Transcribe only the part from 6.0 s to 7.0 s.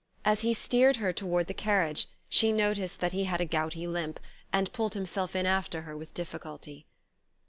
difficulty.